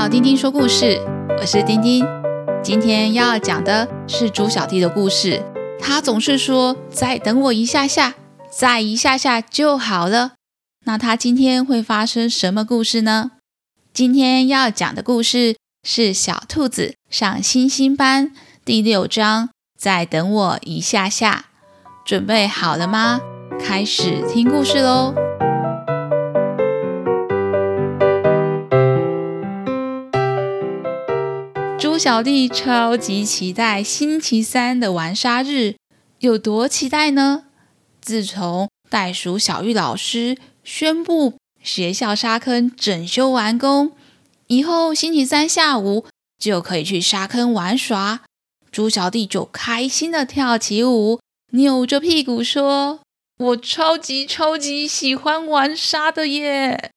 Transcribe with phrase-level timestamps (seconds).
[0.00, 0.98] 到丁丁说故事，
[1.38, 2.02] 我是丁丁。
[2.62, 5.42] 今天要讲的是猪小弟的故事。
[5.78, 8.14] 他总是说：“再等我一下下，
[8.50, 10.32] 再一下下就好了。”
[10.86, 13.32] 那他今天会发生什么故事呢？
[13.92, 18.32] 今天要讲的故事是小兔子上星星班
[18.64, 19.50] 第六章。
[19.78, 21.44] 再等我一下下，
[22.06, 23.20] 准备好了吗？
[23.62, 25.14] 开始听故事喽！
[32.02, 35.74] 小弟超级期待星期三的玩沙日，
[36.20, 37.44] 有多期待呢？
[38.00, 43.92] 自从袋鼠小玉老师宣布学校沙坑整修完工
[44.46, 46.06] 以后，星期三下午
[46.38, 48.22] 就可以去沙坑玩耍。
[48.72, 51.20] 猪小弟就开心地跳起舞，
[51.52, 53.00] 扭着屁股说
[53.36, 56.92] ：“我超级超级喜欢玩沙的耶！”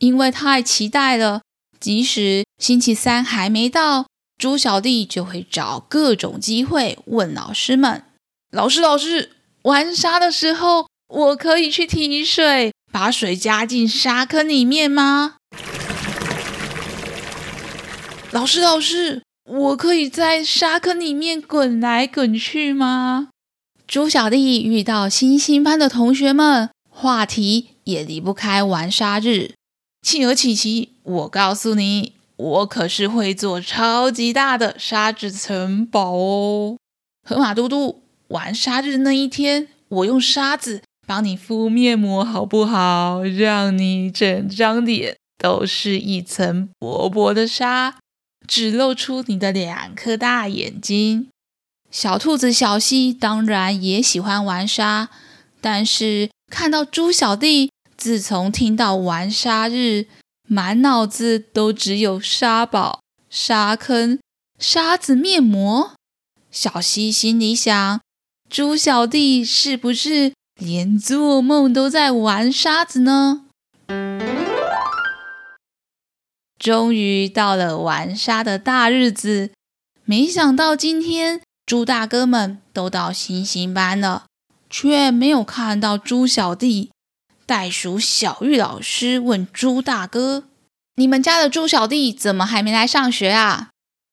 [0.00, 1.42] 因为太期待了，
[1.78, 4.09] 即使星期三还没到。
[4.40, 8.04] 猪小弟就会找各种机会问老师们
[8.50, 9.32] ：“老师，老师，
[9.64, 15.36] 玩沙的时候，我可以去提水，把水加进沙坑里面吗？”
[18.32, 23.28] 老师，老师，我可以在沙坑里面滚来滚去吗？
[23.86, 29.52] 猪小弟遇到星星班的同学们，话题也离不开玩沙日。
[30.00, 32.14] 企鹅琪琪，我告诉你。
[32.40, 36.78] 我可是会做超级大的沙子城堡哦！
[37.28, 43.22] 河马嘟嘟，玩沙日那一天，我用沙子帮你敷面膜，好不好？
[43.22, 47.96] 让你整张脸都是一层薄薄的沙，
[48.48, 51.28] 只露出你的两颗大眼睛。
[51.90, 55.10] 小兔子小溪当然也喜欢玩沙，
[55.60, 60.06] 但是看到猪小弟，自从听到玩沙日，
[60.52, 64.18] 满脑子都只有沙堡、沙坑、
[64.58, 65.92] 沙子面膜。
[66.50, 68.00] 小希心里想：
[68.48, 73.44] 猪小弟是不是连做梦都在玩沙子呢？
[76.58, 79.52] 终于到了玩沙的大日子，
[80.04, 84.24] 没想到今天猪大哥们都到星星班了，
[84.68, 86.90] 却没有看到猪小弟。
[87.50, 90.44] 袋鼠小玉老师问猪大哥
[90.94, 93.70] ：“你们家的猪小弟怎么还没来上学啊？”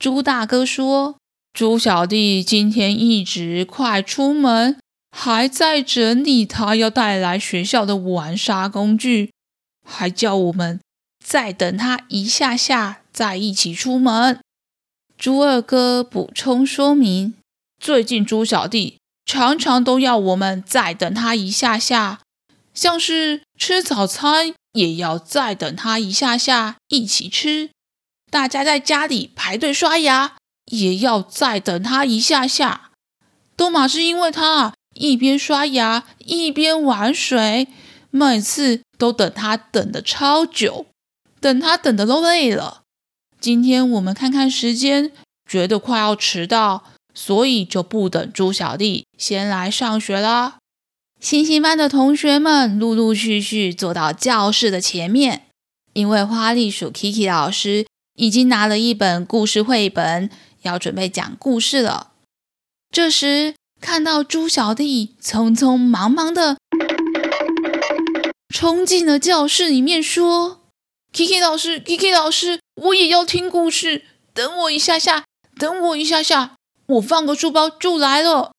[0.00, 1.14] 猪大哥说
[1.54, 4.76] ：“猪小弟今天一直快出门，
[5.16, 9.30] 还在整理他要带来学校的玩沙工具，
[9.88, 10.80] 还叫我们
[11.24, 14.40] 再等他一下下，再一起出门。”
[15.16, 17.34] 猪二哥补充说明
[17.78, 22.18] ：“最近猪小弟常常都要我们再等他一下下。”
[22.74, 27.70] 像是吃早餐也要再等他一下下一起吃，
[28.30, 30.36] 大家在家里排队刷牙
[30.66, 32.90] 也要再等他一下下，
[33.56, 37.68] 多玛是因为他一边刷牙一边玩水，
[38.10, 40.86] 每次都等他等得超久，
[41.40, 42.82] 等他等得都累了。
[43.40, 45.12] 今天我们看看时间，
[45.48, 50.58] 觉得快要迟到，所以就不等猪小弟先来上学啦。
[51.20, 55.48] 星星班的同学们陆陆续续坐到教室的前面，
[55.92, 57.86] 因为花栗鼠 Kiki 老师
[58.16, 60.30] 已经拿了一本故事绘本，
[60.62, 62.12] 要准备讲故事了。
[62.90, 66.56] 这时，看到猪小弟匆匆忙忙的
[68.48, 70.62] 冲进了教室里面，说
[71.12, 75.24] ：“Kiki 老师，Kiki 老师，我也要听故事，等我一下下，
[75.58, 76.56] 等我一下下，
[76.86, 78.52] 我放个书包就来了。”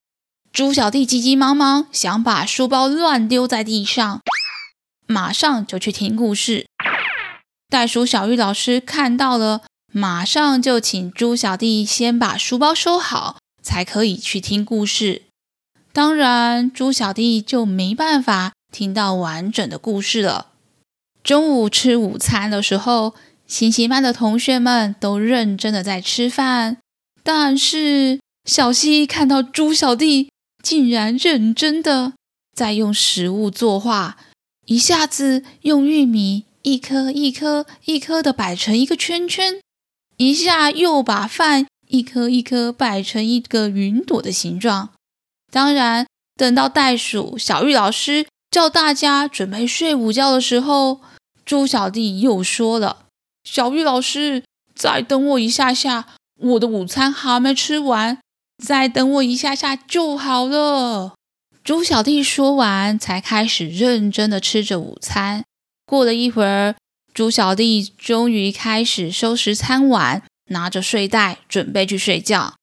[0.53, 4.19] 猪小弟急急忙忙想把书包乱丢在地上，
[5.07, 6.67] 马上就去听故事。
[7.69, 9.61] 袋鼠小玉老师看到了，
[9.93, 15.21] 马上就请猪小弟先把书包收好，才可以去听故事。
[15.93, 20.47] 当然，猪小弟就没办法听到完整的故事了。
[21.23, 23.15] 中午吃午餐的时候，
[23.47, 26.77] 星星班的同学们都认真的在吃饭，
[27.23, 30.29] 但是小希看到猪小弟。
[30.61, 32.13] 竟然认真的
[32.55, 34.17] 在用食物作画，
[34.65, 39.59] 一下子用玉米一颗一颗一颗的摆成一个圈圈，
[40.17, 44.89] 一下又把饭一颗一颗摆成一个云朵的形状。
[45.51, 51.01] 当然，等到袋鼠小玉老师叫大家准备睡午觉的时候，
[51.43, 53.07] 猪小弟又说了
[53.43, 54.43] ：“小玉老师，
[54.75, 58.19] 再等我一下下，我的午餐还没吃完。”
[58.63, 61.15] 再等我一下下就好了。
[61.63, 65.43] 猪小弟说完，才开始认真的吃着午餐。
[65.85, 66.75] 过了一会儿，
[67.13, 72.53] 猪小弟终于开始收拾餐碗，拿着睡袋准备去睡觉。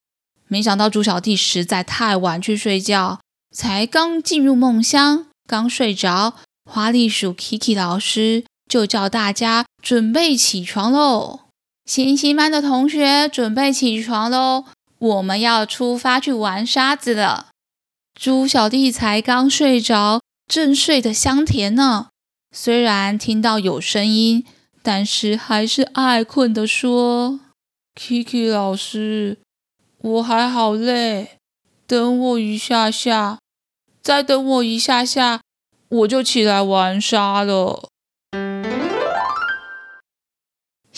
[0.47, 3.21] 没想到猪小弟实在太晚去睡觉，
[3.55, 6.35] 才刚进入梦乡，刚睡着，
[6.65, 11.41] 花栗鼠 Kiki 老师就叫大家准备起床喽！
[11.85, 14.65] 星星班的同学准备起床喽！
[14.99, 17.49] 我们要出发去玩沙子了。
[18.15, 22.09] 猪小弟才刚睡着，正睡得香甜呢。
[22.50, 24.45] 虽然听到有声音，
[24.83, 27.41] 但是还是爱困的说
[27.95, 29.39] ：“Kiki 老师。”
[30.00, 31.39] 我还好累，
[31.87, 33.39] 等我一下下，
[34.00, 35.41] 再等我一下下，
[35.89, 37.89] 我就起来玩沙了。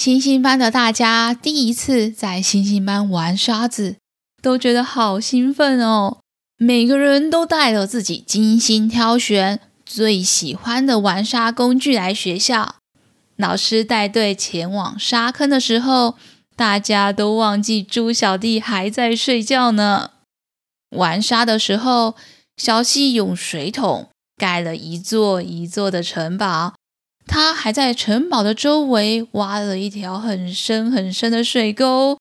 [0.00, 3.96] 星星班的大家第一次在星星班玩沙子，
[4.40, 6.20] 都觉得好兴奋哦！
[6.56, 12.76] 每个人都带了自己精心挑选、最喜欢的玩沙工具来学校。
[13.36, 16.14] 老师带队前往沙坑的时候，
[16.56, 20.12] 大家都忘记猪小弟还在睡觉呢。
[20.96, 22.14] 玩沙的时候，
[22.56, 24.08] 小溪用水桶
[24.38, 26.72] 盖了一座一座的城堡。
[27.32, 32.18] 他还在城堡的周围挖了一条很深很深的水沟。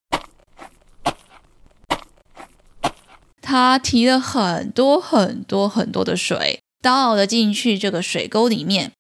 [3.42, 8.92] 他提了很多很多很多的水，倒了进去这个水沟里面。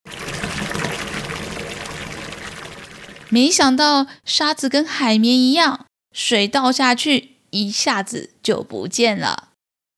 [3.29, 9.49] 没想到沙子跟海绵一样，水倒下去一下子就不见了。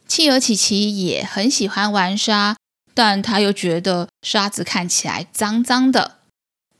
[0.05, 2.57] 企鹅琪琪也很喜欢玩沙，
[2.93, 6.19] 但他又觉得沙子看起来脏脏的，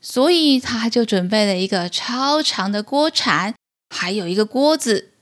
[0.00, 3.54] 所以他就准备了一个超长的锅铲，
[3.94, 5.12] 还有一个锅子，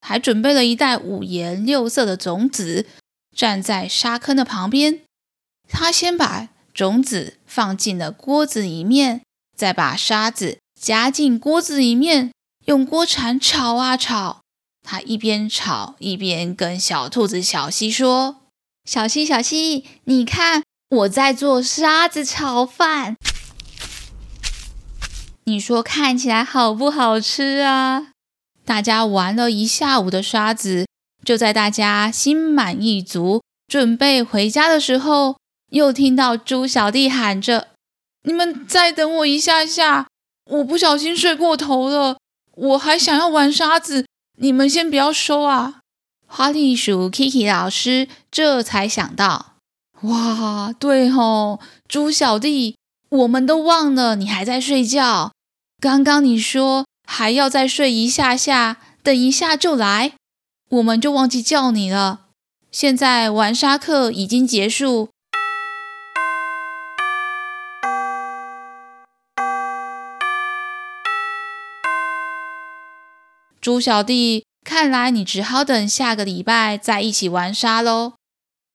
[0.00, 2.86] 还准备了一袋五颜六色的种子，
[3.34, 5.00] 站在沙坑的旁边。
[5.68, 9.22] 他先把种子放进了锅子里面，
[9.56, 10.58] 再把沙子。
[10.80, 12.32] 夹进锅子里面，
[12.66, 14.42] 用锅铲炒啊炒。
[14.86, 18.42] 他一边炒一边跟小兔子小溪说
[18.88, 23.18] ：“小希，小希，你看我在做沙子炒饭，
[25.44, 28.12] 你说看起来好不好吃啊？”
[28.64, 30.86] 大家玩了一下午的沙子，
[31.22, 35.36] 就在大家心满意足，准备回家的时候，
[35.68, 37.68] 又听到猪小弟喊着
[38.24, 40.06] ：“你们再等我一下下。”
[40.48, 42.16] 我不小心睡过头了，
[42.54, 44.06] 我还想要玩沙子，
[44.38, 45.77] 你们先不要收啊！
[46.30, 49.54] 花栗鼠 Kiki 老师这才想到，
[50.02, 51.58] 哇，对吼，
[51.88, 52.76] 猪小弟，
[53.08, 55.32] 我们都忘了你还在睡觉。
[55.80, 60.12] 刚刚你说还要再睡一下下，等一下就来，
[60.68, 62.26] 我们就忘记叫你了。
[62.70, 65.08] 现在玩沙课已经结束。
[73.60, 78.12] 猪小弟，看来你只好等下个礼拜再一起玩沙喽。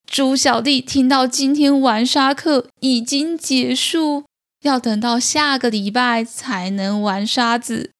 [0.08, 4.24] 猪小弟听到今天玩沙课已经结束，
[4.64, 7.92] 要等到下个礼拜才能玩沙子，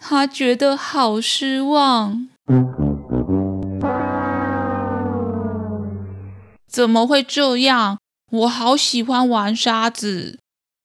[0.00, 2.26] 他觉得好失望。
[6.66, 7.98] 怎么会这样？
[8.30, 10.38] 我好喜欢玩沙子。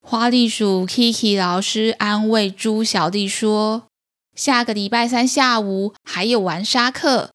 [0.06, 3.84] 花栗鼠 Kiki 老师安慰猪小弟说。
[4.38, 7.32] 下个礼拜三下午还有玩沙课，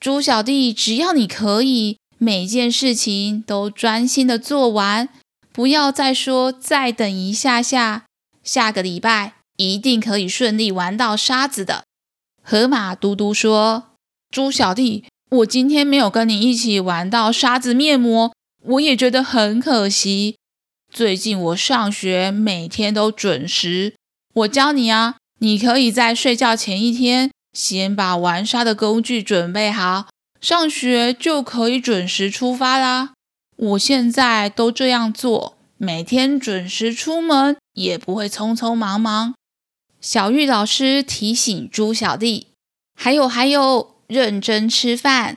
[0.00, 5.10] 猪小弟，只要你可以，每件事情都专心的做完，
[5.52, 8.06] 不要再说再等一下下。
[8.42, 11.84] 下个礼拜一定可以顺利玩到沙子的。
[12.42, 13.90] 河马嘟嘟说
[14.34, 18.32] ：“猪小弟，我今天没有跟你一起玩到沙子面膜，
[18.64, 20.36] 我也觉得很可惜。
[20.90, 23.94] 最近我上学每天都准时，
[24.32, 33.14] 我教你啊。”你可以在睡觉前一天，先把玩沙的工具准备好，上学就可以准时出发啦。
[33.56, 39.34] 我现在都这样做，每天准时出门，也不会匆匆忙忙。
[40.00, 42.48] 小玉老师提醒猪小弟，
[42.94, 45.36] 还有还有，认真吃饭，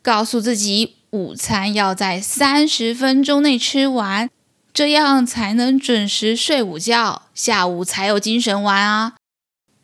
[0.00, 4.30] 告诉自己午餐要在三十分钟内吃完，
[4.72, 9.14] 这样才能准时睡午觉，下午才有精神玩啊。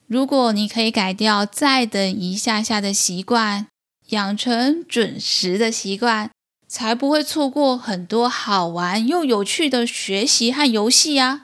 [0.07, 3.67] 如果你可以改掉再等一下下的习惯，
[4.11, 6.31] 养成准时的习惯，
[6.69, 11.43] 才不会错过很多好玩又有趣的学习和游戏啊！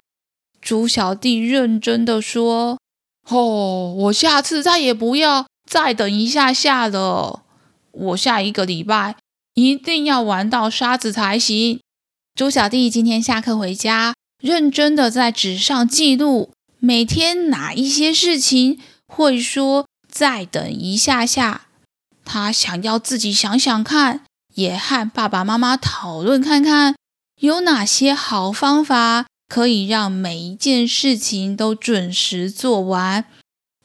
[0.60, 2.78] 猪小弟认真的说
[3.28, 7.42] ：“哦，我下次再也不要再等一下下了，
[7.90, 9.16] 我下一个礼拜
[9.54, 11.80] 一定要玩到沙子才行。”
[12.38, 16.52] 猪小弟今天下课回家，认真的在纸上记录
[16.84, 21.68] 每天哪一些事情，会说再等一下下。
[22.24, 24.24] 他想要自己想想看，
[24.56, 26.96] 也和爸爸妈妈讨论看看，
[27.40, 33.26] 有哪些好方法可以让每一件事情都准时做完。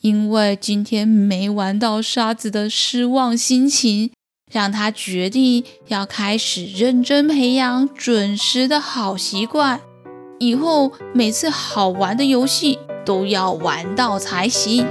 [0.02, 4.10] 因为今天没玩到沙子的失望心情。
[4.50, 9.82] 让他决定要开始认真培养准时的好习惯，
[10.40, 14.86] 以后每次好玩的游戏都要玩到才行。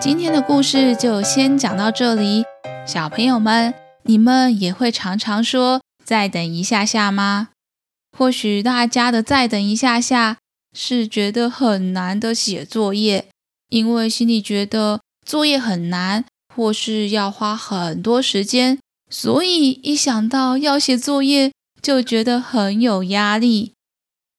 [0.00, 2.44] 今天的故事就先讲到这里，
[2.86, 7.48] 小朋友们，你们也会常常说“再等一下下”吗？
[8.16, 10.36] 或许大家的“再等一下下”。
[10.76, 13.26] 是觉得很难的写作业，
[13.68, 18.80] 因为心里觉得作业很难，或是要花很多时间，
[19.14, 23.72] 所以一想到要写作业，就觉得很有压力。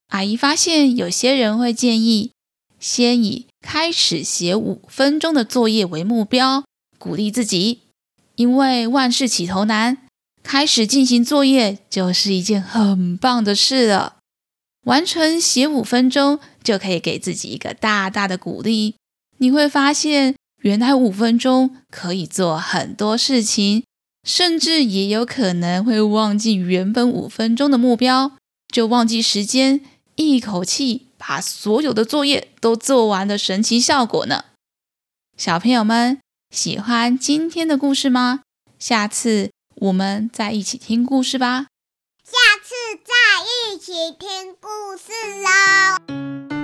[0.10, 2.32] 阿姨发现有些人会建议，
[2.78, 6.66] 先以开始写五分钟的作业为目标，
[7.00, 7.84] 鼓励自己，
[8.36, 10.00] 因为万事起头难，
[10.44, 14.18] 开始进行作业就是一件很棒的事了。
[14.84, 18.96] 完成写五分钟，就可以给自己一个大大的鼓励。
[19.38, 23.86] 你会发现，原来五分钟可以做很多事情，
[24.26, 28.32] 甚至也有可能会忘记原本五分钟的目标，
[28.68, 29.82] 就忘记时间，
[30.16, 34.46] 一口气把所有的作业都做完的神奇效果呢。
[35.38, 38.42] 小朋友们，喜欢今天的故事吗？
[38.80, 41.68] 下次我们再一起听故事吧。
[42.24, 42.74] 下次
[43.06, 43.14] 再
[43.46, 45.12] 一起听故事
[46.50, 46.55] 喽。